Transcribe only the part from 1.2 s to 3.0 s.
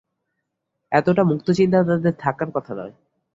মুক্তচিন্তা তাদের থাকার কথা নয়।